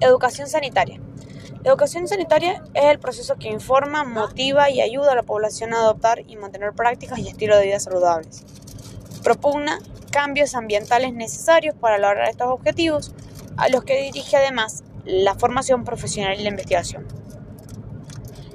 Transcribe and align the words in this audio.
Educación 0.00 0.46
sanitaria. 0.46 1.00
La 1.64 1.70
educación 1.70 2.06
sanitaria 2.06 2.62
es 2.74 2.84
el 2.84 2.98
proceso 2.98 3.36
que 3.36 3.48
informa, 3.48 4.04
motiva 4.04 4.68
y 4.68 4.82
ayuda 4.82 5.12
a 5.12 5.14
la 5.14 5.22
población 5.22 5.72
a 5.72 5.78
adoptar 5.78 6.20
y 6.28 6.36
mantener 6.36 6.74
prácticas 6.74 7.18
y 7.18 7.28
estilos 7.28 7.58
de 7.58 7.64
vida 7.64 7.80
saludables. 7.80 8.44
Propugna 9.24 9.78
cambios 10.12 10.54
ambientales 10.54 11.14
necesarios 11.14 11.74
para 11.74 11.96
lograr 11.96 12.28
estos 12.28 12.48
objetivos, 12.48 13.12
a 13.56 13.70
los 13.70 13.84
que 13.84 14.02
dirige 14.02 14.36
además 14.36 14.84
la 15.06 15.34
formación 15.34 15.84
profesional 15.84 16.38
y 16.38 16.42
la 16.42 16.50
investigación. 16.50 17.06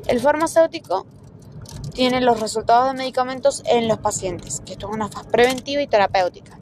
El 0.07 0.19
farmacéutico 0.19 1.07
tiene 1.93 2.21
los 2.21 2.39
resultados 2.39 2.87
de 2.87 2.93
medicamentos 2.93 3.63
en 3.65 3.87
los 3.87 3.97
pacientes, 3.97 4.61
que 4.63 4.73
esto 4.73 4.89
es 4.89 4.93
una 4.93 5.09
fase 5.09 5.29
preventiva 5.29 5.81
y 5.81 5.87
terapéutica. 5.87 6.60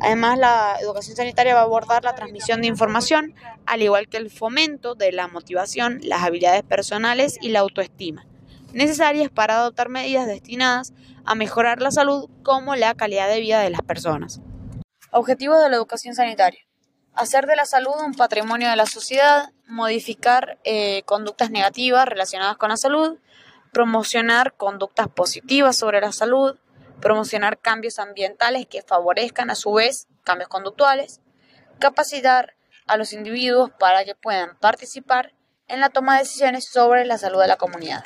Además, 0.00 0.38
la 0.38 0.76
educación 0.80 1.16
sanitaria 1.16 1.54
va 1.54 1.60
a 1.60 1.64
abordar 1.64 2.04
la 2.04 2.14
transmisión 2.14 2.60
de 2.60 2.68
información, 2.68 3.34
al 3.64 3.82
igual 3.82 4.08
que 4.08 4.18
el 4.18 4.30
fomento 4.30 4.94
de 4.94 5.12
la 5.12 5.28
motivación, 5.28 6.00
las 6.02 6.22
habilidades 6.22 6.62
personales 6.62 7.38
y 7.40 7.48
la 7.48 7.60
autoestima, 7.60 8.26
necesarias 8.72 9.30
para 9.30 9.56
adoptar 9.56 9.88
medidas 9.88 10.26
destinadas 10.26 10.92
a 11.24 11.34
mejorar 11.34 11.80
la 11.80 11.90
salud 11.90 12.28
como 12.42 12.76
la 12.76 12.94
calidad 12.94 13.28
de 13.28 13.40
vida 13.40 13.60
de 13.60 13.70
las 13.70 13.82
personas. 13.82 14.40
Objetivos 15.10 15.62
de 15.62 15.70
la 15.70 15.76
educación 15.76 16.14
sanitaria. 16.14 16.60
Hacer 17.14 17.46
de 17.46 17.56
la 17.56 17.64
salud 17.64 17.94
un 18.04 18.12
patrimonio 18.12 18.68
de 18.68 18.76
la 18.76 18.84
sociedad, 18.84 19.50
modificar 19.66 20.58
eh, 20.64 21.02
conductas 21.04 21.50
negativas 21.50 22.06
relacionadas 22.06 22.58
con 22.58 22.68
la 22.68 22.76
salud, 22.76 23.18
promocionar 23.72 24.54
conductas 24.54 25.08
positivas 25.08 25.76
sobre 25.76 26.00
la 26.00 26.12
salud, 26.12 26.58
promocionar 27.00 27.58
cambios 27.58 27.98
ambientales 27.98 28.66
que 28.66 28.82
favorezcan 28.82 29.50
a 29.50 29.54
su 29.54 29.72
vez 29.72 30.06
cambios 30.24 30.48
conductuales, 30.48 31.20
capacitar 31.78 32.56
a 32.86 32.96
los 32.96 33.12
individuos 33.12 33.70
para 33.78 34.04
que 34.04 34.14
puedan 34.14 34.56
participar 34.58 35.32
en 35.68 35.80
la 35.80 35.90
toma 35.90 36.14
de 36.14 36.20
decisiones 36.20 36.68
sobre 36.70 37.04
la 37.04 37.18
salud 37.18 37.40
de 37.40 37.48
la 37.48 37.56
comunidad. 37.56 38.04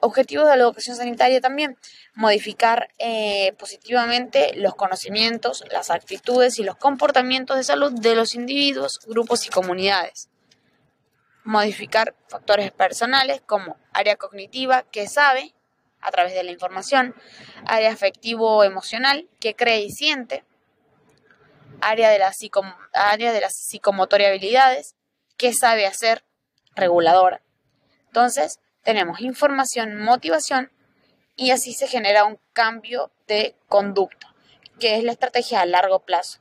Objetivos 0.00 0.48
de 0.48 0.56
la 0.56 0.64
educación 0.64 0.96
sanitaria 0.96 1.40
también, 1.40 1.78
modificar 2.14 2.90
eh, 2.98 3.54
positivamente 3.58 4.52
los 4.56 4.74
conocimientos, 4.74 5.64
las 5.70 5.90
actitudes 5.90 6.58
y 6.58 6.62
los 6.62 6.76
comportamientos 6.76 7.56
de 7.56 7.64
salud 7.64 7.90
de 7.92 8.14
los 8.14 8.34
individuos, 8.34 9.00
grupos 9.06 9.46
y 9.46 9.48
comunidades. 9.48 10.28
Modificar 11.42 12.14
factores 12.28 12.70
personales 12.70 13.40
como 13.46 13.78
área 13.92 14.16
cognitiva 14.16 14.82
que 14.82 15.08
sabe 15.08 15.53
a 16.04 16.10
través 16.10 16.34
de 16.34 16.44
la 16.44 16.52
información, 16.52 17.14
área 17.66 17.92
afectivo-emocional, 17.92 19.28
que 19.40 19.56
cree 19.56 19.80
y 19.80 19.90
siente, 19.90 20.44
área 21.80 22.10
de, 22.10 22.18
la 22.18 22.32
área 22.92 23.32
de 23.32 23.40
las 23.40 23.54
psicomotoria 23.56 24.28
habilidades, 24.28 24.94
que 25.36 25.52
sabe 25.52 25.86
hacer, 25.86 26.24
reguladora. 26.76 27.40
Entonces, 28.06 28.60
tenemos 28.82 29.20
información, 29.20 29.96
motivación, 29.96 30.70
y 31.36 31.50
así 31.50 31.72
se 31.72 31.88
genera 31.88 32.24
un 32.24 32.38
cambio 32.52 33.10
de 33.26 33.56
conducta, 33.68 34.34
que 34.78 34.96
es 34.96 35.04
la 35.04 35.12
estrategia 35.12 35.62
a 35.62 35.66
largo 35.66 36.00
plazo, 36.00 36.40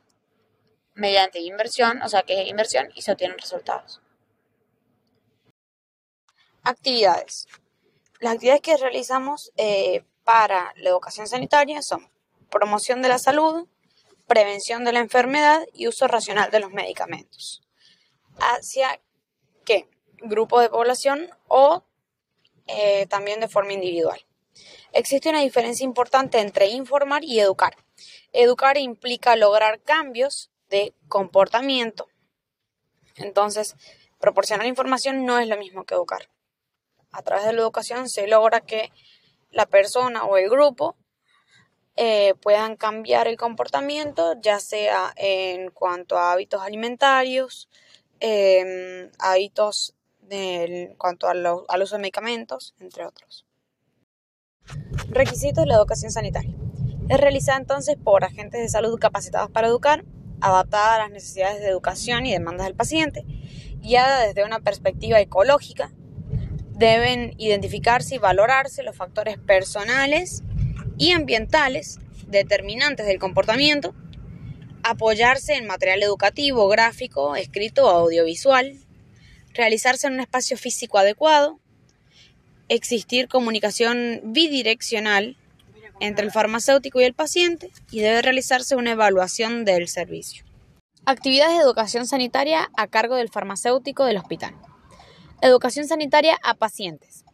mediante 0.94 1.39
inversión, 1.39 2.02
o 2.02 2.09
sea 2.09 2.23
que 2.23 2.41
es 2.41 2.47
inversión 2.50 2.89
y 2.94 3.02
se 3.02 3.14
obtienen 3.14 3.38
resultados. 3.38 4.02
Actividades. 6.64 7.47
Las 8.23 8.35
actividades 8.35 8.61
que 8.61 8.77
realizamos 8.77 9.52
eh, 9.57 10.05
para 10.23 10.73
la 10.77 10.91
educación 10.91 11.27
sanitaria 11.27 11.81
son 11.81 12.09
promoción 12.49 13.02
de 13.02 13.09
la 13.09 13.19
salud, 13.19 13.67
prevención 14.27 14.85
de 14.85 14.93
la 14.93 15.02
enfermedad 15.02 15.61
y 15.73 15.88
uso 15.88 16.07
racional 16.07 16.49
de 16.49 16.61
los 16.61 16.71
medicamentos. 16.71 17.67
¿Hacia 18.38 19.01
qué? 19.66 19.89
Grupo 20.19 20.61
de 20.61 20.69
población 20.69 21.31
o 21.49 21.83
eh, 22.67 23.07
también 23.07 23.41
de 23.41 23.49
forma 23.49 23.73
individual. 23.73 24.25
Existe 24.94 25.28
una 25.28 25.41
diferencia 25.41 25.83
importante 25.83 26.39
entre 26.39 26.67
informar 26.67 27.25
y 27.25 27.41
educar. 27.41 27.75
Educar 28.31 28.78
implica 28.78 29.35
lograr 29.35 29.81
cambios 29.81 30.50
de 30.69 30.95
comportamiento. 31.09 32.07
Entonces, 33.17 33.75
proporcionar 34.17 34.66
información 34.66 35.25
no 35.25 35.39
es 35.39 35.50
lo 35.50 35.57
mismo 35.57 35.83
que 35.83 35.95
educar 35.95 36.29
a 37.13 37.22
través 37.22 37.46
de 37.46 37.53
la 37.53 37.62
educación 37.62 38.09
se 38.09 38.28
logra 38.28 38.62
que 38.62 38.91
la 39.51 39.66
persona 39.66 40.25
o 40.25 40.38
el 40.38 40.50
grupo 40.50 40.96
eh, 41.96 42.34
puedan 42.41 42.75
cambiar 42.75 43.28
el 43.28 43.38
comportamiento, 43.38 44.34
ya 44.41 44.59
sea 44.59 45.13
en 45.16 45.69
cuanto 45.69 46.18
a 46.18 46.31
hábitos 46.31 46.62
alimentarios, 46.62 47.69
em, 48.19 49.12
hábitos 49.19 49.94
en 50.29 50.96
cuanto 50.96 51.28
al 51.28 51.81
uso 51.81 51.96
de 51.96 52.01
medicamentos, 52.01 52.74
entre 52.79 53.06
otros. 53.06 53.45
Requisitos 55.09 55.63
de 55.63 55.68
la 55.68 55.75
educación 55.75 56.12
sanitaria. 56.12 56.56
Es 57.09 57.19
realizada 57.19 57.59
entonces 57.59 57.97
por 58.01 58.24
agentes 58.24 58.62
de 58.62 58.69
salud 58.69 58.97
capacitados 59.00 59.51
para 59.51 59.68
educar, 59.68 60.03
adaptada 60.41 60.95
a 60.95 61.00
las 61.00 61.12
necesidades 61.12 61.59
de 61.59 61.68
educación 61.68 62.25
y 62.25 62.31
demandas 62.31 62.66
del 62.66 62.75
paciente, 62.75 63.24
guiada 63.81 64.25
desde 64.25 64.45
una 64.45 64.62
perspectiva 64.62 65.19
ecológica, 65.19 65.91
deben 66.73 67.34
identificarse 67.38 68.16
y 68.16 68.19
valorarse 68.19 68.84
los 68.84 68.95
factores 68.95 69.38
personales 69.38 70.44
y 70.97 71.11
ambientales 71.11 72.00
determinantes 72.28 73.06
del 73.06 73.19
comportamiento, 73.19 73.94
apoyarse 74.83 75.53
en 75.53 75.67
material 75.67 76.03
educativo, 76.03 76.67
gráfico, 76.67 77.35
escrito 77.35 77.85
o 77.85 77.89
audiovisual, 77.89 78.78
realizarse 79.53 80.07
en 80.07 80.13
un 80.13 80.19
espacio 80.19 80.57
físico 80.57 80.97
adecuado, 80.97 81.59
existir 82.69 83.28
comunicación 83.28 84.22
bidireccional 84.23 85.38
entre 86.00 86.25
el 86.25 86.31
farmacéutico 86.31 87.00
y 87.00 87.06
el 87.06 87.13
paciente 87.13 87.72
y 87.91 88.01
debe 88.01 88.22
realizarse 88.22 88.75
una 88.75 88.91
evaluación 88.91 89.63
del 89.63 89.88
servicio. 89.88 90.44
Actividades 91.06 91.57
de 91.57 91.63
educación 91.63 92.07
sanitaria 92.07 92.69
a 92.75 92.88
cargo 92.88 93.16
del 93.16 93.29
farmacéutico 93.29 94.06
del 94.06 94.17
hospital. 94.17 94.56
Educación 95.44 95.86
sanitaria 95.86 96.40
a 96.42 96.54
pacientes, 96.54 97.26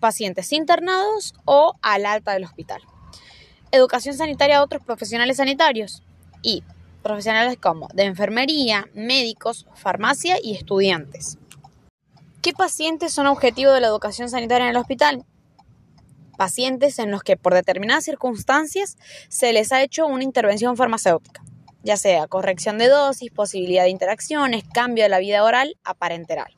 pacientes 0.00 0.52
internados 0.52 1.32
o 1.44 1.74
al 1.80 2.06
alta 2.06 2.32
del 2.32 2.42
hospital. 2.42 2.82
Educación 3.70 4.16
sanitaria 4.16 4.58
a 4.58 4.64
otros 4.64 4.82
profesionales 4.84 5.36
sanitarios 5.36 6.02
y 6.42 6.64
profesionales 7.04 7.56
como 7.62 7.86
de 7.94 8.02
enfermería, 8.02 8.88
médicos, 8.94 9.68
farmacia 9.76 10.38
y 10.42 10.56
estudiantes. 10.56 11.38
¿Qué 12.40 12.52
pacientes 12.52 13.12
son 13.12 13.28
objetivo 13.28 13.70
de 13.70 13.80
la 13.80 13.86
educación 13.86 14.28
sanitaria 14.28 14.64
en 14.64 14.70
el 14.70 14.76
hospital? 14.78 15.24
Pacientes 16.36 16.98
en 16.98 17.12
los 17.12 17.22
que 17.22 17.36
por 17.36 17.54
determinadas 17.54 18.02
circunstancias 18.02 18.98
se 19.28 19.52
les 19.52 19.70
ha 19.70 19.82
hecho 19.82 20.08
una 20.08 20.24
intervención 20.24 20.76
farmacéutica, 20.76 21.44
ya 21.84 21.96
sea 21.96 22.26
corrección 22.26 22.78
de 22.78 22.88
dosis, 22.88 23.30
posibilidad 23.30 23.84
de 23.84 23.90
interacciones, 23.90 24.64
cambio 24.74 25.04
de 25.04 25.10
la 25.10 25.20
vida 25.20 25.44
oral 25.44 25.76
a 25.84 25.94
parenteral. 25.94 26.56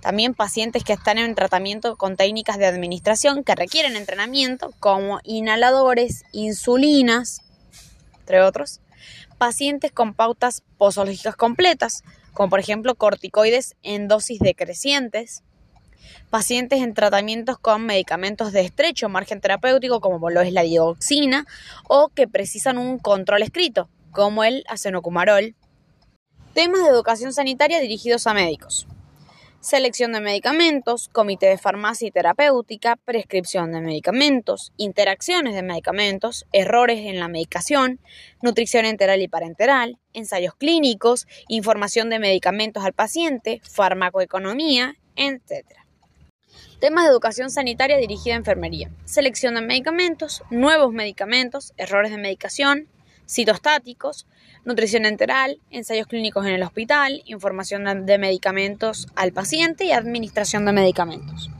También 0.00 0.32
pacientes 0.32 0.82
que 0.82 0.94
están 0.94 1.18
en 1.18 1.34
tratamiento 1.34 1.96
con 1.96 2.16
técnicas 2.16 2.58
de 2.58 2.66
administración 2.66 3.44
que 3.44 3.54
requieren 3.54 3.96
entrenamiento, 3.96 4.72
como 4.80 5.20
inhaladores, 5.24 6.24
insulinas, 6.32 7.42
entre 8.20 8.40
otros. 8.40 8.80
Pacientes 9.36 9.92
con 9.92 10.14
pautas 10.14 10.62
posológicas 10.78 11.36
completas, 11.36 12.02
como 12.32 12.48
por 12.48 12.60
ejemplo 12.60 12.94
corticoides 12.94 13.76
en 13.82 14.08
dosis 14.08 14.38
decrecientes. 14.38 15.42
Pacientes 16.30 16.80
en 16.80 16.94
tratamientos 16.94 17.58
con 17.58 17.84
medicamentos 17.84 18.52
de 18.52 18.62
estrecho 18.62 19.10
margen 19.10 19.40
terapéutico, 19.42 20.00
como 20.00 20.30
lo 20.30 20.40
es 20.40 20.52
la 20.52 20.62
dioxina, 20.62 21.46
o 21.88 22.08
que 22.08 22.26
precisan 22.26 22.78
un 22.78 22.98
control 22.98 23.42
escrito, 23.42 23.90
como 24.12 24.44
el 24.44 24.64
acenocumarol. 24.66 25.54
Temas 26.54 26.82
de 26.82 26.88
educación 26.88 27.34
sanitaria 27.34 27.80
dirigidos 27.80 28.26
a 28.26 28.34
médicos 28.34 28.86
selección 29.60 30.12
de 30.12 30.20
medicamentos, 30.20 31.10
comité 31.12 31.46
de 31.46 31.58
farmacia 31.58 32.08
y 32.08 32.10
terapéutica, 32.10 32.96
prescripción 32.96 33.72
de 33.72 33.80
medicamentos, 33.80 34.72
interacciones 34.78 35.54
de 35.54 35.62
medicamentos, 35.62 36.46
errores 36.52 37.00
en 37.00 37.20
la 37.20 37.28
medicación, 37.28 38.00
nutrición 38.42 38.86
enteral 38.86 39.20
y 39.20 39.28
parenteral, 39.28 39.98
ensayos 40.14 40.54
clínicos, 40.54 41.26
información 41.48 42.08
de 42.08 42.18
medicamentos 42.18 42.84
al 42.84 42.94
paciente, 42.94 43.60
farmacoeconomía, 43.62 44.96
etc. 45.16 45.66
Temas 46.80 47.04
de 47.04 47.10
educación 47.10 47.50
sanitaria 47.50 47.98
dirigida 47.98 48.34
a 48.34 48.38
enfermería, 48.38 48.90
selección 49.04 49.54
de 49.54 49.60
medicamentos, 49.60 50.42
nuevos 50.50 50.92
medicamentos, 50.94 51.74
errores 51.76 52.10
de 52.10 52.16
medicación, 52.16 52.88
citostáticos, 53.28 54.26
nutrición 54.64 55.06
enteral, 55.06 55.60
ensayos 55.70 56.06
clínicos 56.06 56.46
en 56.46 56.52
el 56.52 56.62
hospital, 56.62 57.22
información 57.24 58.06
de 58.06 58.18
medicamentos 58.18 59.06
al 59.16 59.32
paciente 59.32 59.84
y 59.84 59.92
administración 59.92 60.64
de 60.64 60.72
medicamentos. 60.72 61.50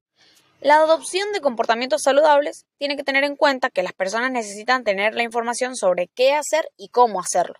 La 0.60 0.76
adopción 0.76 1.32
de 1.32 1.40
comportamientos 1.40 2.02
saludables 2.02 2.66
tiene 2.76 2.96
que 2.96 3.04
tener 3.04 3.24
en 3.24 3.36
cuenta 3.36 3.70
que 3.70 3.82
las 3.82 3.94
personas 3.94 4.30
necesitan 4.30 4.84
tener 4.84 5.14
la 5.14 5.22
información 5.22 5.74
sobre 5.74 6.08
qué 6.14 6.34
hacer 6.34 6.68
y 6.76 6.88
cómo 6.88 7.20
hacerlo. 7.20 7.54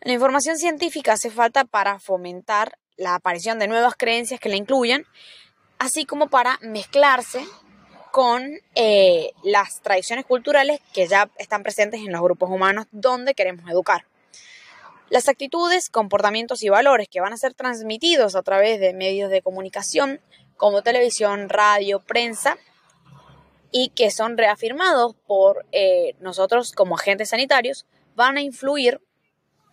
La 0.00 0.14
información 0.14 0.56
científica 0.56 1.12
hace 1.12 1.30
falta 1.30 1.64
para 1.64 2.00
fomentar 2.00 2.78
la 2.96 3.14
aparición 3.14 3.58
de 3.58 3.68
nuevas 3.68 3.94
creencias 3.94 4.40
que 4.40 4.48
la 4.48 4.56
incluyan, 4.56 5.04
así 5.78 6.06
como 6.06 6.28
para 6.28 6.58
mezclarse 6.62 7.44
con 8.12 8.58
eh, 8.74 9.32
las 9.42 9.80
tradiciones 9.80 10.24
culturales 10.24 10.80
que 10.92 11.06
ya 11.06 11.30
están 11.38 11.62
presentes 11.62 12.00
en 12.00 12.12
los 12.12 12.20
grupos 12.20 12.50
humanos 12.50 12.86
donde 12.90 13.34
queremos 13.34 13.68
educar. 13.70 14.04
Las 15.08 15.28
actitudes, 15.28 15.90
comportamientos 15.90 16.62
y 16.62 16.68
valores 16.68 17.08
que 17.08 17.20
van 17.20 17.32
a 17.32 17.36
ser 17.36 17.54
transmitidos 17.54 18.36
a 18.36 18.42
través 18.42 18.78
de 18.78 18.92
medios 18.92 19.30
de 19.30 19.42
comunicación 19.42 20.20
como 20.56 20.82
televisión, 20.82 21.48
radio, 21.48 22.00
prensa, 22.00 22.58
y 23.72 23.90
que 23.90 24.10
son 24.10 24.36
reafirmados 24.36 25.14
por 25.26 25.66
eh, 25.72 26.14
nosotros 26.20 26.72
como 26.72 26.96
agentes 26.96 27.30
sanitarios, 27.30 27.86
van 28.14 28.36
a 28.36 28.42
influir, 28.42 29.00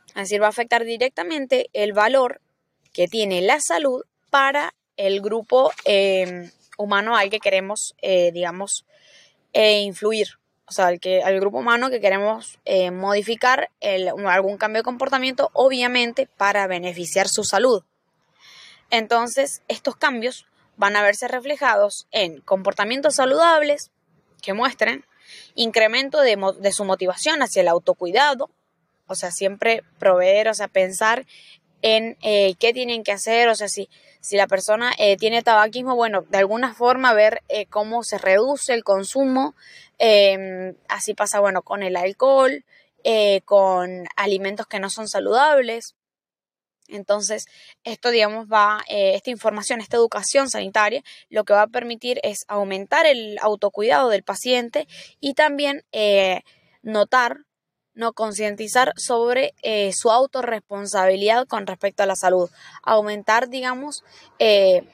es 0.10 0.16
decir, 0.16 0.42
va 0.42 0.48
a 0.48 0.50
afectar 0.50 0.84
directamente 0.86 1.70
el 1.74 1.94
valor 1.94 2.42
que 2.94 3.08
tiene 3.08 3.42
la 3.42 3.60
salud 3.60 4.04
para 4.30 4.74
el 4.98 5.22
grupo 5.22 5.72
eh, 5.86 6.52
humano 6.78 7.16
al 7.16 7.30
que 7.30 7.40
queremos, 7.40 7.96
eh, 8.02 8.32
digamos, 8.32 8.86
eh, 9.54 9.82
influir. 9.82 10.40
O 10.66 10.72
sea, 10.72 10.88
al, 10.88 11.00
que, 11.00 11.22
grupo 11.40 11.60
humano 11.60 11.90
que 11.90 12.02
queremos 12.02 12.60
eh, 12.66 12.92
modificar 12.92 13.70
algún 14.28 14.58
cambio 14.58 14.82
de 14.82 14.86
comportamiento, 14.86 15.50
obviamente 15.54 16.28
para 16.28 16.68
beneficiar 16.68 17.30
su 17.30 17.44
salud. 17.44 17.84
Entonces, 18.90 19.62
estos 19.68 19.96
cambios 19.96 20.46
van 20.76 20.96
a 20.96 21.04
verse 21.04 21.28
reflejados 21.28 22.08
en 22.12 22.42
comportamientos 22.42 23.16
saludables 23.16 23.92
que 24.42 24.54
muestren 24.54 25.06
incremento 25.56 26.22
de, 26.22 26.38
de 26.60 26.72
su 26.72 26.86
motivación 26.86 27.42
hacia 27.42 27.62
el 27.62 27.68
autocuidado, 27.68 28.50
o 29.08 29.16
sea, 29.16 29.32
siempre 29.32 29.84
proveer, 30.00 30.50
o 30.50 30.54
sea, 30.54 30.68
pensar 30.68 31.26
en 31.82 32.18
eh, 32.22 32.56
qué 32.60 32.74
tienen 32.74 33.04
que 33.04 33.12
hacer, 33.12 33.50
o 33.50 33.56
sea, 33.56 33.68
si, 33.68 33.90
si 34.20 34.36
la 34.36 34.48
persona 34.48 34.94
eh, 34.98 35.18
tiene 35.18 35.44
tabaquismo, 35.44 35.96
bueno, 35.96 36.24
de 36.30 36.38
alguna 36.38 36.74
forma 36.74 37.14
ver 37.14 37.44
eh, 37.50 37.66
cómo 37.68 38.04
se 38.04 38.18
reduce 38.18 38.74
el 38.74 38.84
consumo, 38.84 39.56
em, 39.98 40.76
así 40.90 41.14
pasa, 41.14 41.40
bueno, 41.40 41.62
con 41.62 41.84
el 41.84 41.96
alcohol, 41.96 42.64
con 43.46 44.06
alimentos 44.18 44.68
que 44.68 44.82
no 44.82 44.90
son 44.90 45.08
saludables. 45.08 45.96
Entonces, 46.90 47.46
esto, 47.86 48.12
digamos, 48.12 48.48
va, 48.48 48.82
esta 48.90 49.30
información, 49.30 49.80
esta 49.80 49.96
educación 49.96 50.50
sanitaria, 50.50 51.04
lo 51.30 51.46
que 51.46 51.54
va 51.54 51.62
a 51.62 51.68
permitir 51.68 52.20
es 52.24 52.44
aumentar 52.50 53.06
el 53.06 53.38
autocuidado 53.42 54.10
del 54.10 54.24
paciente 54.24 54.88
y 55.22 55.36
también 55.36 55.86
notar 56.82 57.47
no 57.98 58.14
concientizar 58.14 58.94
sobre 58.96 59.54
eh, 59.64 59.92
su 59.92 60.12
autorresponsabilidad 60.12 61.48
con 61.48 61.68
respecto 61.68 62.04
a 62.04 62.06
la 62.06 62.16
salud, 62.16 62.50
aumentar, 62.84 63.50
digamos, 63.50 64.04
eh, 64.40 64.88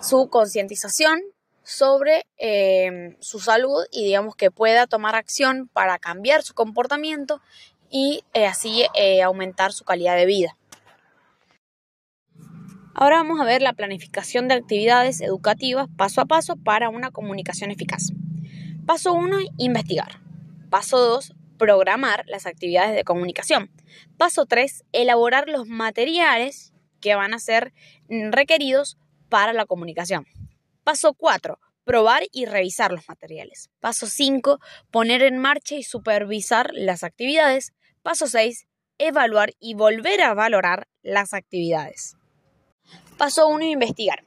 su 0.00 0.28
concientización 0.28 1.20
sobre 1.62 2.26
eh, 2.38 3.16
su 3.20 3.38
salud 3.40 3.84
y 3.92 4.04
digamos 4.04 4.36
que 4.36 4.50
pueda 4.50 4.86
tomar 4.86 5.14
acción 5.14 5.68
para 5.72 5.98
cambiar 5.98 6.42
su 6.42 6.54
comportamiento 6.54 7.40
y 7.90 8.24
así 8.34 8.84
aumentar 9.22 9.72
su 9.72 9.84
calidad 9.84 10.16
de 10.16 10.26
vida. 10.26 10.56
Ahora 12.94 13.16
vamos 13.16 13.40
a 13.40 13.44
ver 13.44 13.62
la 13.62 13.74
planificación 13.74 14.48
de 14.48 14.54
actividades 14.54 15.20
educativas 15.20 15.88
paso 15.96 16.22
a 16.22 16.24
paso 16.24 16.56
para 16.56 16.88
una 16.88 17.10
comunicación 17.10 17.70
eficaz. 17.70 18.12
Paso 18.86 19.12
1, 19.12 19.38
investigar. 19.58 20.20
Paso 20.70 20.98
2, 20.98 21.34
programar 21.58 22.24
las 22.26 22.46
actividades 22.46 22.94
de 22.94 23.04
comunicación. 23.04 23.70
Paso 24.16 24.46
3, 24.46 24.84
elaborar 24.92 25.48
los 25.48 25.66
materiales 25.66 26.72
que 27.00 27.14
van 27.14 27.34
a 27.34 27.38
ser 27.38 27.72
requeridos 28.08 28.98
para 29.28 29.52
la 29.52 29.66
comunicación. 29.66 30.26
Paso 30.84 31.14
4, 31.14 31.58
probar 31.84 32.24
y 32.32 32.46
revisar 32.46 32.92
los 32.92 33.08
materiales. 33.08 33.70
Paso 33.80 34.06
5, 34.06 34.60
poner 34.90 35.22
en 35.22 35.38
marcha 35.38 35.76
y 35.76 35.82
supervisar 35.82 36.70
las 36.72 37.04
actividades. 37.04 37.72
Paso 38.02 38.26
6, 38.26 38.66
evaluar 38.98 39.52
y 39.60 39.74
volver 39.74 40.22
a 40.22 40.34
valorar 40.34 40.88
las 41.02 41.34
actividades. 41.34 42.16
Paso 43.18 43.48
1, 43.48 43.64
investigar. 43.64 44.24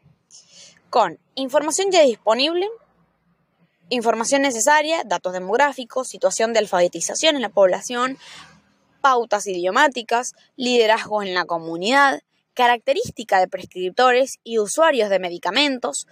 Con 0.90 1.20
información 1.36 1.92
ya 1.92 2.02
disponible, 2.02 2.68
información 3.90 4.42
necesaria, 4.42 5.04
datos 5.06 5.34
demográficos, 5.34 6.08
situación 6.08 6.54
de 6.54 6.60
alfabetización 6.60 7.36
en 7.36 7.42
la 7.42 7.50
población, 7.50 8.18
pautas 9.02 9.48
idiomáticas, 9.48 10.34
liderazgo 10.56 11.24
en 11.24 11.34
la 11.34 11.46
comunidad, 11.46 12.22
característica 12.54 13.40
de 13.40 13.48
prescriptores 13.48 14.40
y 14.44 14.60
usuarios 14.60 15.10
de 15.10 15.20
medicamentos, 15.20 16.08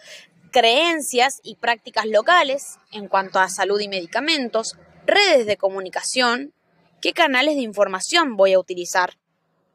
creencias 0.51 1.39
y 1.44 1.56
prácticas 1.56 2.06
locales 2.06 2.77
en 2.91 3.07
cuanto 3.07 3.39
a 3.39 3.50
salud 3.50 3.80
y 3.80 3.88
medicamentos, 3.89 4.77
redes 5.06 5.45
de 5.45 5.57
comunicación, 5.57 6.53
qué 7.01 7.13
canales 7.13 7.56
de 7.56 7.62
información 7.62 8.38
voy 8.38 8.53
a 8.53 8.59
utilizar. 8.59 9.18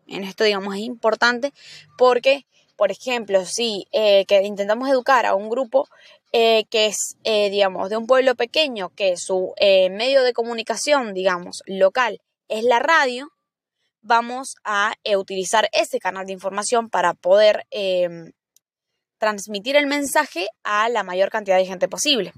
En 0.06 0.24
esto, 0.24 0.44
digamos, 0.44 0.74
es 0.74 0.80
importante 0.80 1.52
porque, 1.96 2.46
por 2.76 2.90
ejemplo, 2.90 3.44
si 3.44 3.86
eh, 3.92 4.24
que 4.26 4.42
intentamos 4.42 4.88
educar 4.88 5.26
a 5.26 5.34
un 5.34 5.48
grupo 5.48 5.88
eh, 6.34 6.64
que 6.70 6.86
es, 6.86 7.16
eh, 7.24 7.50
digamos, 7.50 7.90
de 7.90 7.98
un 7.98 8.06
pueblo 8.06 8.34
pequeño, 8.34 8.88
que 8.96 9.18
su 9.18 9.52
eh, 9.58 9.90
medio 9.90 10.22
de 10.22 10.32
comunicación, 10.32 11.12
digamos, 11.12 11.62
local 11.66 12.22
es 12.48 12.64
la 12.64 12.78
radio, 12.78 13.30
vamos 14.00 14.56
a 14.64 14.94
utilizar 15.16 15.68
ese 15.72 15.98
canal 15.98 16.24
de 16.24 16.32
información 16.32 16.88
para 16.88 17.12
poder 17.12 17.66
em, 17.70 18.32
transmitir 19.18 19.76
el 19.76 19.86
mensaje 19.86 20.48
a 20.64 20.88
la 20.88 21.02
mayor 21.02 21.30
cantidad 21.30 21.58
de 21.58 21.66
gente 21.66 21.86
posible. 21.86 22.32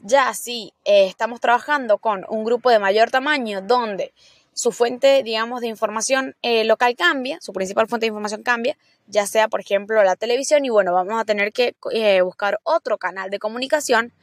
Ya 0.00 0.32
si 0.32 0.72
estamos 0.84 1.40
trabajando 1.40 1.98
con 1.98 2.24
un 2.28 2.44
grupo 2.44 2.70
de 2.70 2.78
mayor 2.78 3.10
tamaño 3.10 3.60
donde 3.60 4.14
su 4.56 4.72
fuente, 4.72 5.22
digamos, 5.22 5.60
de 5.60 5.66
información 5.66 6.34
eh, 6.40 6.64
local 6.64 6.96
cambia, 6.96 7.36
su 7.42 7.52
principal 7.52 7.88
fuente 7.88 8.06
de 8.06 8.08
información 8.08 8.42
cambia, 8.42 8.78
ya 9.06 9.26
sea, 9.26 9.48
por 9.48 9.60
ejemplo, 9.60 10.02
la 10.02 10.16
televisión, 10.16 10.64
y 10.64 10.70
bueno, 10.70 10.94
vamos 10.94 11.20
a 11.20 11.26
tener 11.26 11.52
que 11.52 11.76
eh, 11.92 12.22
buscar 12.22 12.58
otro 12.62 12.96
canal 12.96 13.28
de 13.28 13.38
comunicación 13.38 14.14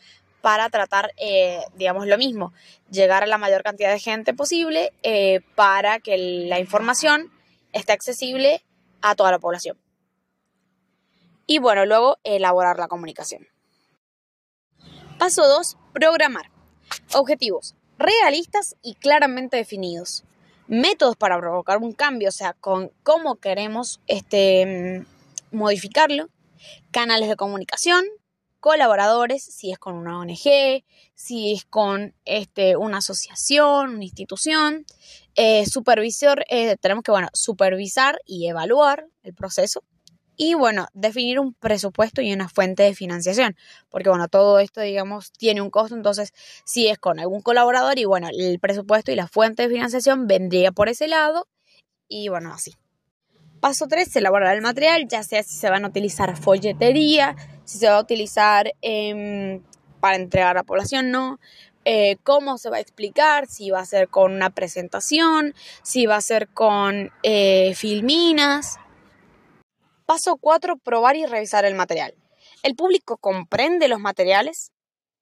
para 0.41 0.71
tratar, 0.71 1.12
eh, 1.18 1.59
digamos, 1.75 2.07
lo 2.07 2.18
mismo, 2.18 2.51
llegar 2.89 3.21
a 3.21 3.27
la 3.27 3.38
mayor 3.38 3.62
cantidad 3.62 3.91
de 3.91 4.00
gente 4.00 4.33
posible 4.33 4.91
para 5.53 6.00
que 6.00 6.18
la 6.18 6.59
información 6.59 7.31
esté 7.71 7.94
accesible 7.94 8.63
a 9.03 9.13
toda 9.13 9.30
la 9.30 9.38
población. 9.38 9.77
Y 11.45 11.59
bueno, 11.59 11.85
luego 11.85 12.18
elaborar 12.23 12.80
la 12.80 12.87
comunicación. 12.87 13.47
Paso 15.19 15.47
2, 15.47 15.78
programar. 15.94 16.49
Objetivos 17.13 17.75
realistas 17.97 18.76
y 18.81 18.95
claramente 18.95 19.57
definidos. 19.57 20.23
Métodos 20.68 21.16
para 21.18 21.38
provocar 21.38 21.78
un 21.80 21.94
cambio, 21.94 22.30
o 22.30 22.31
sea, 22.31 22.54
con 22.54 22.92
cómo 23.04 23.35
queremos 23.35 24.00
este, 24.07 25.06
modificarlo. 25.52 26.30
Canales 26.92 27.28
de 27.28 27.35
comunicación, 27.35 28.06
colaboradores, 28.62 29.44
si 29.44 29.71
es 29.71 29.78
con 29.78 29.95
una 29.95 30.18
ONG, 30.18 30.85
si 31.14 31.52
es 31.52 31.66
con 31.66 32.16
este, 32.23 32.78
una 32.78 33.00
asociación, 33.00 33.95
una 33.95 34.04
institución. 34.06 34.85
Eh, 35.35 35.66
supervisor, 35.66 36.45
eh, 36.50 36.78
tenemos 36.78 37.04
que 37.04 37.12
bueno, 37.12 37.28
supervisar 37.33 38.21
y 38.26 38.47
evaluar 38.47 39.07
el 39.23 39.33
proceso 39.33 39.83
y 40.35 40.54
bueno, 40.56 40.87
definir 40.94 41.40
un 41.40 41.54
presupuesto 41.54 42.21
y 42.21 42.33
una 42.33 42.49
fuente 42.49 42.83
de 42.83 42.95
financiación, 42.95 43.56
porque 43.90 44.09
bueno, 44.09 44.28
todo 44.28 44.59
esto 44.59 44.81
digamos 44.81 45.31
tiene 45.31 45.61
un 45.61 45.69
costo, 45.69 45.95
entonces 45.95 46.33
si 46.63 46.87
es 46.87 46.97
con 46.97 47.19
algún 47.19 47.42
colaborador 47.42 47.99
y 47.99 48.06
bueno, 48.06 48.30
el 48.31 48.59
presupuesto 48.59 49.11
y 49.11 49.16
la 49.16 49.28
fuente 49.28 49.63
de 49.63 49.69
financiación 49.69 50.28
vendría 50.28 50.71
por 50.71 50.90
ese 50.90 51.07
lado 51.07 51.47
y 52.07 52.30
bueno, 52.30 52.54
así. 52.54 52.75
Paso 53.59 53.87
3, 53.87 54.13
elaborar 54.18 54.56
el 54.56 54.61
material, 54.61 55.07
ya 55.07 55.23
sea 55.23 55.42
si 55.42 55.56
se 55.56 55.69
van 55.69 55.85
a 55.85 55.87
utilizar 55.87 56.35
folletería, 56.35 57.35
si 57.63 57.78
se 57.78 57.87
va 57.87 57.97
a 57.97 58.02
utilizar 58.02 58.73
em, 58.81 59.61
para 60.02 60.18
entregar 60.18 60.49
a 60.49 60.59
la 60.59 60.63
población, 60.63 61.11
no, 61.11 61.40
eh, 61.85 62.18
cómo 62.23 62.57
se 62.57 62.69
va 62.69 62.78
a 62.78 62.81
explicar, 62.81 63.47
si 63.47 63.69
va 63.69 63.80
a 63.80 63.85
ser 63.85 64.09
con 64.09 64.33
una 64.33 64.49
presentación, 64.49 65.54
si 65.81 66.06
va 66.06 66.18
a 66.18 66.21
ser 66.21 66.49
con 66.49 67.11
eh, 67.23 67.73
filminas, 67.75 68.80
Paso 70.06 70.38
4. 70.38 70.78
Probar 70.78 71.16
y 71.16 71.26
revisar 71.26 71.66
el 71.66 71.76
material. 71.76 72.16
¿El 72.62 72.76
público 72.76 73.18
comprende 73.18 73.88
los 73.88 74.00
materiales? 74.00 74.72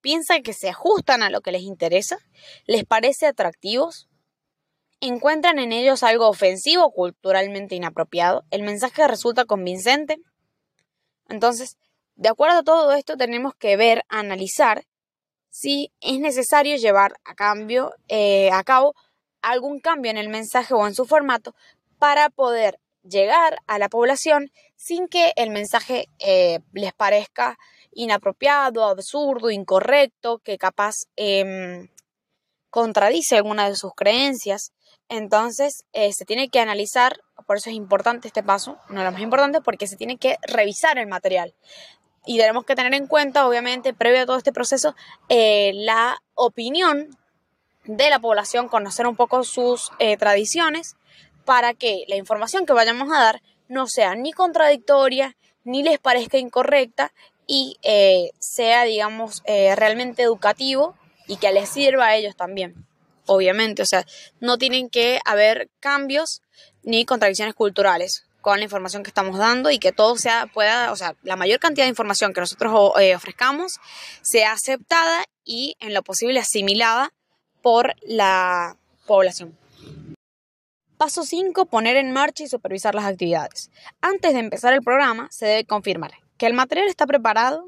¿Piensa 0.01 0.41
que 0.41 0.53
se 0.53 0.69
ajustan 0.69 1.21
a 1.21 1.29
lo 1.29 1.41
que 1.41 1.51
les 1.51 1.61
interesa? 1.61 2.17
¿Les 2.65 2.85
parece 2.85 3.27
atractivos? 3.27 4.07
¿Encuentran 4.99 5.59
en 5.59 5.71
ellos 5.71 6.03
algo 6.03 6.27
ofensivo 6.27 6.91
culturalmente 6.91 7.75
inapropiado? 7.75 8.43
¿El 8.51 8.63
mensaje 8.63 9.07
resulta 9.07 9.45
convincente? 9.45 10.17
Entonces, 11.29 11.77
de 12.15 12.29
acuerdo 12.29 12.59
a 12.59 12.63
todo 12.63 12.91
esto, 12.93 13.17
tenemos 13.17 13.55
que 13.55 13.77
ver, 13.77 14.03
analizar 14.09 14.83
si 15.49 15.91
es 15.99 16.19
necesario 16.19 16.77
llevar 16.77 17.13
a, 17.23 17.35
cambio, 17.35 17.93
eh, 18.07 18.49
a 18.51 18.63
cabo 18.63 18.95
algún 19.41 19.79
cambio 19.79 20.11
en 20.11 20.17
el 20.17 20.29
mensaje 20.29 20.73
o 20.73 20.87
en 20.87 20.95
su 20.95 21.05
formato 21.05 21.55
para 21.99 22.29
poder 22.29 22.79
llegar 23.03 23.57
a 23.67 23.79
la 23.79 23.89
población 23.89 24.51
sin 24.75 25.07
que 25.07 25.33
el 25.35 25.49
mensaje 25.49 26.07
eh, 26.19 26.59
les 26.73 26.93
parezca 26.93 27.57
inapropiado, 27.93 28.85
absurdo, 28.85 29.51
incorrecto, 29.51 30.39
que 30.39 30.57
capaz 30.57 31.05
em, 31.15 31.89
contradice 32.69 33.37
alguna 33.37 33.69
de 33.69 33.75
sus 33.75 33.93
creencias. 33.95 34.71
Entonces 35.09 35.83
eh, 35.93 36.13
se 36.13 36.25
tiene 36.25 36.49
que 36.49 36.59
analizar, 36.59 37.19
por 37.45 37.57
eso 37.57 37.69
es 37.69 37.75
importante 37.75 38.27
este 38.27 38.43
paso, 38.43 38.77
uno 38.89 38.99
de 38.99 39.05
los 39.05 39.13
más 39.13 39.21
importantes, 39.21 39.61
porque 39.63 39.87
se 39.87 39.97
tiene 39.97 40.17
que 40.17 40.37
revisar 40.43 40.97
el 40.97 41.07
material. 41.07 41.53
Y 42.25 42.37
tenemos 42.37 42.65
que 42.65 42.75
tener 42.75 42.93
en 42.93 43.07
cuenta, 43.07 43.47
obviamente, 43.47 43.93
previo 43.93 44.21
a 44.21 44.25
todo 44.25 44.37
este 44.37 44.53
proceso, 44.53 44.95
eh, 45.27 45.71
la 45.73 46.21
opinión 46.35 47.17
de 47.85 48.11
la 48.11 48.19
población, 48.19 48.67
conocer 48.67 49.07
un 49.07 49.15
poco 49.15 49.43
sus 49.43 49.89
tradiciones, 50.19 50.95
para 51.45 51.73
que 51.73 52.05
la 52.07 52.15
información 52.15 52.65
que 52.65 52.73
vayamos 52.73 53.11
a 53.11 53.21
dar 53.21 53.41
no 53.67 53.87
sea 53.87 54.15
ni 54.15 54.31
contradictoria, 54.31 55.35
ni 55.63 55.83
les 55.83 55.99
parezca 55.99 56.37
incorrecta 56.37 57.13
y 57.47 57.77
sea, 58.39 58.83
digamos, 58.83 59.43
realmente 59.45 60.23
educativo 60.23 60.95
y 61.27 61.37
que 61.37 61.51
les 61.51 61.69
sirva 61.69 62.07
a 62.07 62.15
ellos 62.15 62.35
también, 62.35 62.85
obviamente. 63.25 63.81
O 63.81 63.85
sea, 63.85 64.05
no 64.39 64.57
tienen 64.57 64.89
que 64.89 65.19
haber 65.25 65.69
cambios 65.79 66.41
ni 66.83 67.05
contradicciones 67.05 67.55
culturales 67.55 68.25
con 68.41 68.57
la 68.57 68.63
información 68.63 69.03
que 69.03 69.09
estamos 69.09 69.37
dando 69.37 69.69
y 69.69 69.79
que 69.79 69.91
todo 69.91 70.17
sea, 70.17 70.47
pueda, 70.47 70.91
o 70.91 70.95
sea, 70.95 71.15
la 71.23 71.35
mayor 71.35 71.59
cantidad 71.59 71.85
de 71.85 71.89
información 71.89 72.33
que 72.33 72.41
nosotros 72.41 72.93
eh, 72.99 73.15
ofrezcamos 73.15 73.79
sea 74.21 74.51
aceptada 74.51 75.23
y 75.45 75.75
en 75.79 75.93
lo 75.93 76.01
posible 76.03 76.39
asimilada 76.39 77.13
por 77.61 77.93
la 78.01 78.77
población. 79.05 79.60
Paso 81.01 81.23
5. 81.23 81.65
Poner 81.65 81.97
en 81.97 82.11
marcha 82.11 82.43
y 82.43 82.47
supervisar 82.47 82.93
las 82.93 83.05
actividades. 83.05 83.71
Antes 84.01 84.35
de 84.35 84.39
empezar 84.39 84.71
el 84.71 84.83
programa, 84.83 85.29
se 85.31 85.47
debe 85.47 85.65
confirmar 85.65 86.11
que 86.37 86.45
el 86.45 86.53
material 86.53 86.87
está 86.87 87.07
preparado, 87.07 87.65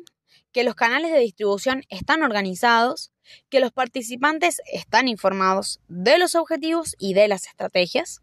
que 0.52 0.64
los 0.64 0.76
canales 0.76 1.12
de 1.12 1.18
distribución 1.18 1.82
están 1.90 2.22
organizados, 2.22 3.12
que 3.50 3.60
los 3.60 3.72
participantes 3.72 4.62
están 4.72 5.08
informados 5.08 5.80
de 5.88 6.20
los 6.20 6.36
objetivos 6.36 6.96
y 7.00 7.16
de 7.16 7.28
las 7.28 7.48
estrategias. 7.48 8.22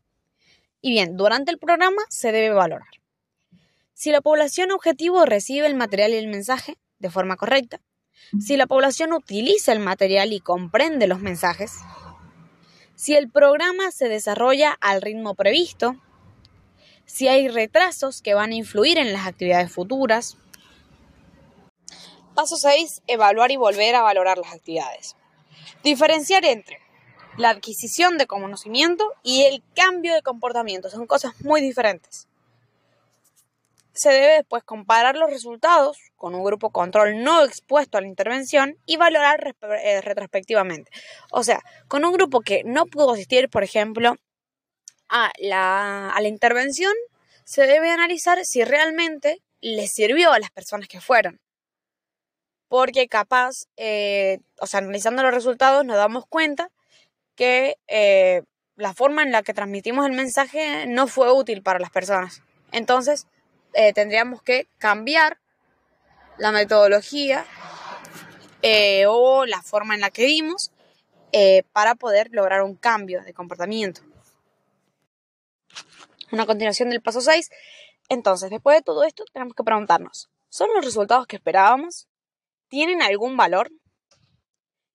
Y 0.80 0.90
bien, 0.92 1.16
durante 1.16 1.50
el 1.50 1.58
programa 1.58 2.02
se 2.08 2.30
debe 2.30 2.50
valorar. 2.50 2.86
Si 3.92 4.12
la 4.12 4.20
población 4.20 4.70
objetivo 4.70 5.24
recibe 5.24 5.66
el 5.66 5.74
material 5.74 6.12
y 6.12 6.18
el 6.18 6.28
mensaje 6.28 6.78
de 7.00 7.10
forma 7.10 7.34
correcta, 7.34 7.80
si 8.38 8.56
la 8.56 8.68
población 8.68 9.12
utiliza 9.12 9.72
el 9.72 9.80
material 9.80 10.32
y 10.32 10.38
comprende 10.38 11.08
los 11.08 11.18
mensajes, 11.18 11.80
si 13.00 13.14
el 13.14 13.30
programa 13.30 13.90
se 13.92 14.10
desarrolla 14.10 14.76
al 14.78 15.00
ritmo 15.00 15.34
previsto, 15.34 15.96
si 17.06 17.28
hay 17.28 17.48
retrasos 17.48 18.20
que 18.20 18.34
van 18.34 18.50
a 18.50 18.56
influir 18.56 18.98
en 18.98 19.14
las 19.14 19.26
actividades 19.26 19.72
futuras, 19.72 20.36
Paso 22.34 22.56
6. 22.56 23.02
Evaluar 23.06 23.50
y 23.52 23.56
volver 23.56 23.94
a 23.94 24.02
valorar 24.02 24.36
las 24.36 24.52
actividades. 24.52 25.16
Diferenciar 25.82 26.44
entre 26.44 26.78
la 27.38 27.48
adquisición 27.48 28.18
de 28.18 28.26
conocimiento 28.26 29.04
y 29.22 29.44
el 29.44 29.62
cambio 29.74 30.12
de 30.12 30.20
comportamiento. 30.20 30.90
Son 30.90 31.06
cosas 31.06 31.32
muy 31.40 31.62
diferentes. 31.62 32.28
Se 33.92 34.10
debe 34.10 34.34
después 34.34 34.62
comparar 34.64 35.16
los 35.16 35.30
resultados 35.30 35.98
con 36.16 36.34
un 36.34 36.44
grupo 36.44 36.70
control 36.70 37.22
no 37.22 37.44
expuesto 37.44 37.98
a 37.98 38.00
la 38.00 38.06
intervención 38.06 38.76
y 38.86 38.96
valorar 38.96 39.54
eh, 39.82 40.00
retrospectivamente. 40.00 40.90
O 41.32 41.42
sea, 41.42 41.60
con 41.88 42.04
un 42.04 42.12
grupo 42.12 42.40
que 42.40 42.62
no 42.64 42.86
pudo 42.86 43.12
asistir, 43.12 43.48
por 43.48 43.64
ejemplo, 43.64 44.16
a 45.08 45.32
la, 45.38 46.10
a 46.10 46.20
la 46.20 46.28
intervención, 46.28 46.92
se 47.44 47.66
debe 47.66 47.90
analizar 47.90 48.44
si 48.44 48.64
realmente 48.64 49.42
les 49.60 49.92
sirvió 49.92 50.32
a 50.32 50.38
las 50.38 50.50
personas 50.50 50.88
que 50.88 51.00
fueron 51.00 51.40
porque 52.70 53.08
capaz, 53.08 53.66
eh, 53.76 54.38
o 54.60 54.66
sea, 54.68 54.78
analizando 54.78 55.24
los 55.24 55.34
resultados 55.34 55.84
nos 55.84 55.96
damos 55.96 56.24
cuenta 56.24 56.70
que 57.34 57.78
eh, 57.88 58.42
la 58.76 58.94
forma 58.94 59.24
en 59.24 59.32
la 59.32 59.42
que 59.42 59.52
transmitimos 59.52 60.06
el 60.06 60.12
mensaje 60.12 60.86
no 60.86 61.08
fue 61.08 61.32
útil 61.32 61.64
para 61.64 61.80
las 61.80 61.90
personas. 61.90 62.42
Entonces, 62.70 63.26
eh, 63.74 63.92
tendríamos 63.92 64.42
que 64.42 64.68
cambiar 64.78 65.38
la 66.38 66.52
metodología 66.52 67.44
o 69.08 69.46
la 69.46 69.62
forma 69.62 69.94
en 69.94 70.02
la 70.02 70.10
que 70.10 70.26
dimos 70.26 70.70
para 71.72 71.94
poder 71.94 72.28
lograr 72.32 72.62
un 72.62 72.76
cambio 72.76 73.22
de 73.22 73.32
comportamiento. 73.32 74.02
Una 76.30 76.44
continuación 76.44 76.90
del 76.90 77.00
paso 77.00 77.20
6. 77.20 77.48
Entonces, 78.08 78.50
después 78.50 78.76
de 78.76 78.82
todo 78.82 79.04
esto, 79.04 79.24
tenemos 79.32 79.54
que 79.54 79.64
preguntarnos, 79.64 80.28
¿son 80.48 80.68
los 80.74 80.84
resultados 80.84 81.26
que 81.26 81.36
esperábamos? 81.36 82.10
tienen 82.70 83.02
algún 83.02 83.36
valor. 83.36 83.70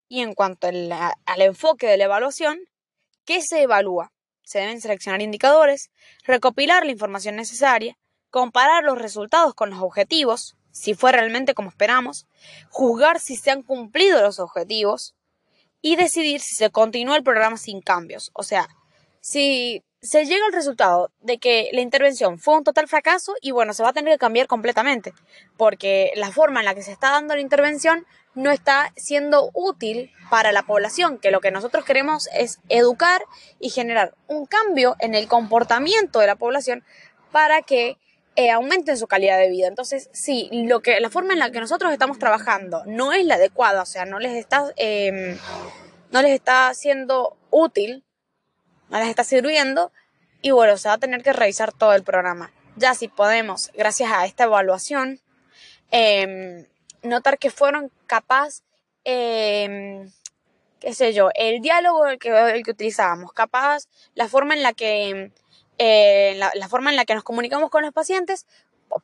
Y 0.08 0.22
en 0.22 0.34
cuanto 0.34 0.67
al, 0.67 1.41
enfoque 1.41 1.88
de 1.88 1.98
la 1.98 2.05
evaluación, 2.05 2.58
¿qué 3.25 3.41
se 3.41 3.63
evalúa? 3.63 4.12
Se 4.44 4.60
deben 4.60 4.82
seleccionar 4.82 5.22
indicadores, 5.22 5.91
recopilar 6.24 6.86
la 6.86 6.91
información 6.91 7.36
necesaria, 7.36 7.98
comparar 8.36 8.84
los 8.84 8.98
resultados 8.98 9.54
con 9.54 9.70
los 9.70 9.80
objetivos, 9.80 10.58
si 10.70 10.94
fue 10.94 11.13
realmente 11.13 11.54
como 11.54 11.70
esperamos, 11.70 12.27
juzgar 12.70 13.22
si 13.22 13.38
se 13.38 13.50
han 13.50 13.63
cumplido 13.63 14.22
los 14.22 14.42
objetivos 14.42 15.15
y 15.82 15.96
decidir 15.96 16.42
si 16.42 16.54
se 16.54 16.70
continúa 16.70 17.15
el 17.15 17.24
programa 17.24 17.56
sin 17.56 17.80
cambios. 17.80 18.32
O 18.34 18.44
sea, 18.44 18.68
si 19.22 19.86
se 20.01 20.25
llega 20.25 20.46
al 20.48 20.51
resultado 20.51 21.13
de 21.22 21.38
que 21.38 21.70
la 21.72 21.80
intervención 21.80 22.38
fue 22.38 22.58
un 22.58 22.65
total 22.65 22.89
fracaso 22.89 23.36
y 23.42 23.51
bueno, 23.51 23.74
se 23.74 23.84
va 23.84 23.89
a 23.92 23.94
tener 23.94 24.15
que 24.15 24.20
cambiar 24.20 24.48
completamente, 24.48 25.13
porque 25.56 26.12
la 26.18 26.30
forma 26.30 26.60
en 26.60 26.65
la 26.65 26.75
que 26.75 26.84
se 26.84 26.92
está 26.92 27.12
dando 27.12 27.36
la 27.36 27.42
intervención 27.42 28.06
no 28.34 28.51
está 28.51 28.92
siendo 28.98 29.50
útil 29.54 30.12
para 30.30 30.51
la 30.51 30.63
población, 30.63 31.20
que 31.20 31.32
lo 31.32 31.39
que 31.39 31.51
nosotros 31.51 31.86
queremos 31.86 32.27
es 32.34 32.60
educar 32.68 33.22
y 33.62 33.70
generar 33.70 34.13
un 34.27 34.46
cambio 34.46 34.98
en 35.00 35.15
el 35.15 35.30
comportamiento 35.30 36.20
de 36.20 36.27
la 36.27 36.36
población 36.36 36.84
para 37.32 37.62
que 37.62 37.98
eh, 38.36 38.51
aumenten 38.51 38.98
su 38.98 39.08
calidad 39.08 39.38
de 39.38 39.50
vida. 39.50 39.68
Entonces, 39.68 40.10
si 40.12 40.50
lo 40.51 40.82
que, 40.82 41.00
la 41.00 41.10
forma 41.10 41.34
en 41.34 41.39
la 41.39 41.51
que 41.51 41.60
nosotros 41.60 41.94
estamos 41.94 42.20
trabajando 42.20 42.84
no 42.86 43.13
es 43.13 43.25
la 43.25 43.36
adecuada, 43.36 43.82
o 43.82 43.86
sea, 43.86 44.06
no 44.06 44.20
les 44.20 44.34
está, 44.34 44.74
em, 44.75 45.38
no 46.12 46.22
les 46.22 46.32
está 46.32 46.74
siendo 46.74 47.38
útil, 47.50 48.04
no 48.89 49.00
les 49.00 49.08
está 49.08 49.24
sirviendo 49.24 49.92
y 50.42 50.51
bueno, 50.51 50.77
se 50.77 50.89
va 50.89 50.96
a 50.96 50.98
tener 50.98 51.24
que 51.24 51.34
revisar 51.34 51.72
todo 51.72 51.94
el 51.94 52.04
programa. 52.04 52.51
Ya 52.75 52.94
si 52.94 53.08
podemos, 53.08 53.72
gracias 53.74 54.12
a 54.12 54.25
esta 54.25 54.44
evaluación, 54.44 55.22
em, 55.92 56.65
notar 57.04 57.38
que 57.38 57.51
fueron 57.51 57.89
capaz, 58.06 58.63
em, 59.06 60.12
qué 60.82 60.94
sé 60.94 61.13
yo, 61.13 61.30
el 61.36 61.62
diálogo 61.62 62.04
que, 62.20 62.30
el 62.30 62.63
que 62.63 62.72
utilizábamos, 62.72 63.32
capaz 63.32 63.88
la 64.13 64.27
forma 64.27 64.54
en 64.56 64.63
la 64.63 64.74
que, 64.74 65.32
eh, 65.77 66.36
la, 66.38 66.70
forma 66.70 66.89
en 66.89 66.96
la 66.96 67.05
que 67.05 67.15
nos 67.15 67.24
comunicamos 67.24 67.70
con 67.70 67.84
los 67.84 67.94
pacientes, 67.94 68.46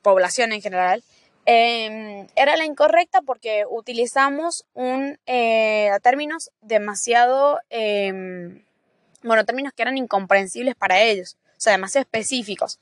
población 0.01 0.53
en 0.53 0.61
general, 0.61 1.03
em, 1.45 2.27
era 2.35 2.55
la 2.55 2.65
incorrecta 2.65 3.21
porque 3.21 3.65
utilizamos 3.69 4.65
un 4.73 5.19
eh, 5.25 5.91
términos 6.01 6.51
demasiado 6.61 7.59
bueno, 9.23 9.45
términos 9.45 9.73
que 9.73 9.83
eran 9.83 9.97
incomprensibles 9.97 10.75
para 10.75 11.01
ellos, 11.01 11.37
o 11.51 11.59
sea, 11.59 11.73
demasiado 11.73 12.03
específicos. 12.03 12.79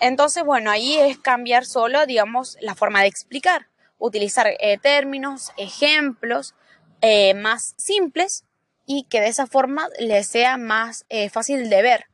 Entonces, 0.00 0.44
bueno, 0.44 0.70
ahí 0.70 0.96
es 0.98 1.18
cambiar 1.18 1.64
solo, 1.64 2.06
digamos, 2.06 2.56
la 2.60 2.74
forma 2.74 3.02
de 3.02 3.08
explicar, 3.08 3.68
utilizar 3.98 4.46
eh, 4.58 4.78
términos, 4.78 5.52
ejemplos 5.56 6.54
eh, 7.00 7.34
más 7.34 7.74
simples 7.76 8.44
y 8.86 9.04
que 9.04 9.20
de 9.20 9.28
esa 9.28 9.46
forma 9.46 9.88
les 9.98 10.26
sea 10.26 10.56
más 10.56 11.06
eh, 11.08 11.30
fácil 11.30 11.70
de 11.70 11.82
ver 11.82 12.06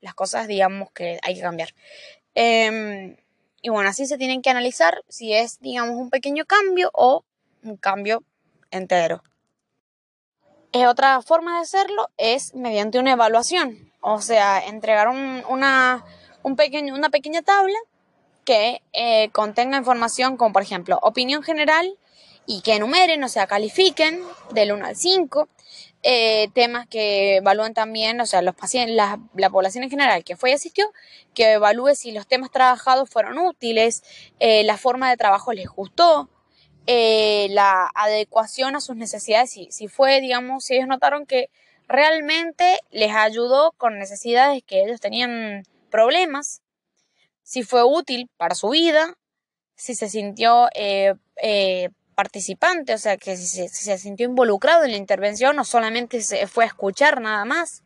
las 0.00 0.14
cosas, 0.14 0.46
digamos, 0.48 0.90
que 0.92 1.18
hay 1.22 1.34
que 1.34 1.40
cambiar. 1.40 1.74
Em, 2.34 3.16
y 3.62 3.68
bueno, 3.70 3.88
así 3.90 4.06
se 4.06 4.18
tienen 4.18 4.42
que 4.42 4.50
analizar 4.50 5.02
si 5.08 5.32
es, 5.32 5.58
digamos, 5.60 5.96
un 5.96 6.10
pequeño 6.10 6.44
cambio 6.44 6.90
o 6.92 7.24
un 7.62 7.76
cambio 7.76 8.22
entero. 8.70 9.22
Eh, 10.72 10.86
otra 10.86 11.22
forma 11.22 11.56
de 11.56 11.62
hacerlo 11.62 12.10
es 12.18 12.54
mediante 12.54 12.98
una 12.98 13.12
evaluación, 13.12 13.90
o 14.00 14.20
sea, 14.20 14.64
entregar 14.66 15.08
una, 15.08 16.04
un 16.42 16.56
pequeño, 16.56 16.94
una 16.94 17.08
pequeña 17.08 17.42
tabla 17.42 17.78
que 18.44 18.82
eh, 18.92 19.30
contenga 19.32 19.78
información 19.78 20.36
como 20.36 20.52
por 20.52 20.62
ejemplo 20.62 20.98
opinión 21.02 21.42
general 21.42 21.98
y 22.46 22.62
que 22.62 22.76
enumeren, 22.76 23.22
o 23.24 23.28
sea, 23.28 23.46
califiquen 23.46 24.22
del 24.52 24.72
1 24.72 24.86
al 24.86 24.96
5, 24.96 25.48
eh, 26.02 26.48
temas 26.54 26.86
que 26.86 27.36
evalúen 27.36 27.74
también, 27.74 28.20
o 28.20 28.26
sea, 28.26 28.42
los 28.42 28.54
pacientes, 28.54 28.94
la, 28.94 29.18
la, 29.34 29.50
población 29.50 29.84
en 29.84 29.90
general 29.90 30.24
que 30.24 30.36
fue 30.36 30.50
y 30.50 30.54
asistió, 30.54 30.92
que 31.34 31.52
evalúe 31.52 31.94
si 31.94 32.12
los 32.12 32.26
temas 32.26 32.50
trabajados 32.50 33.10
fueron 33.10 33.38
útiles, 33.38 34.02
la 34.40 34.76
forma 34.76 35.10
de 35.10 35.16
trabajo 35.16 35.52
les 35.52 35.68
gustó, 35.68 36.28
eh, 36.90 37.48
la 37.50 37.90
adecuación 37.94 38.74
a 38.74 38.80
sus 38.80 38.96
necesidades, 38.96 39.50
si, 39.50 39.88
fue, 39.88 40.22
digamos, 40.22 40.64
si 40.64 40.74
ellos 40.74 40.88
notaron 40.88 41.26
que 41.26 41.50
realmente 41.86 42.80
les 42.90 43.14
ayudó 43.14 43.72
con 43.72 43.98
necesidades 43.98 44.62
que 44.64 44.84
ellos 44.84 44.98
tenían 44.98 45.64
problemas, 45.90 46.62
si 47.42 47.62
fue 47.62 47.84
útil 47.84 48.30
para 48.38 48.54
su 48.54 48.70
vida, 48.70 49.18
si 49.76 49.94
se 49.94 50.08
sintió 50.08 50.68
eh, 50.74 51.12
eh, 51.42 51.90
participante, 52.18 52.94
o 52.94 52.98
sea, 52.98 53.16
que 53.16 53.36
se, 53.36 53.68
se, 53.68 53.96
sintió 53.96 54.26
involucrado 54.26 54.82
en 54.82 54.90
la 54.90 54.96
intervención, 54.96 55.54
no 55.54 55.64
solamente 55.64 56.20
se 56.20 56.48
fue 56.48 56.64
a 56.64 56.66
escuchar 56.66 57.20
nada 57.20 57.44
más. 57.44 57.84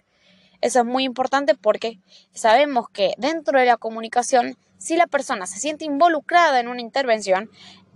Eso 0.62 0.78
es 0.78 0.86
muy 0.86 1.04
importante 1.04 1.54
porque 1.54 1.98
sabemos 2.32 2.88
que 2.88 3.12
dentro 3.18 3.60
de 3.60 3.66
la 3.66 3.76
comunicación, 3.76 4.56
si 4.78 4.96
la 4.96 5.06
persona 5.06 5.46
se 5.46 5.58
siente 5.58 5.84
involucrada 5.84 6.60
en 6.60 6.68
una 6.68 6.80
intervención, 6.80 7.50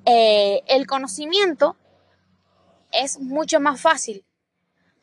eh, 0.05 0.61
el 0.67 0.87
conocimiento 0.87 1.75
es 2.93 3.19
mucho 3.19 3.59
más 3.59 3.81
fácil 3.81 4.23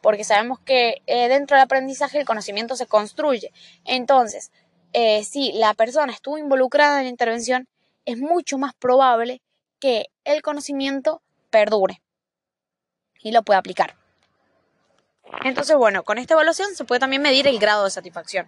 porque 0.03 0.23
sabemos 0.23 0.59
que 0.59 1.01
eh, 1.07 1.29
dentro 1.29 1.57
del 1.57 1.63
aprendizaje 1.63 2.19
el 2.19 2.27
conocimiento 2.27 2.75
se 2.75 2.85
construye. 2.85 3.51
Entonces, 3.85 4.51
eh, 4.91 5.23
si 5.23 5.51
la 5.53 5.73
persona 5.73 6.13
estuvo 6.13 6.37
involucrada 6.37 6.99
en 6.99 7.05
la 7.05 7.09
intervención, 7.09 7.67
es 8.05 8.19
mucho 8.19 8.59
más 8.59 8.75
probable 8.75 9.41
que 9.79 10.05
el 10.25 10.41
conocimiento 10.43 11.22
perdure 11.53 12.01
y 13.21 13.31
lo 13.31 13.43
pueda 13.43 13.59
aplicar. 13.59 13.95
Entonces, 15.45 15.77
bueno, 15.77 16.03
con 16.03 16.17
esta 16.17 16.33
evaluación 16.33 16.75
se 16.75 16.83
puede 16.83 16.99
también 16.99 17.21
medir 17.21 17.47
el 17.47 17.59
grado 17.59 17.85
de 17.85 17.91
satisfacción. 17.91 18.47